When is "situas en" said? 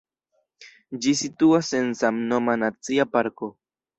1.19-1.93